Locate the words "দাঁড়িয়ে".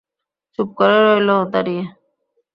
1.53-1.83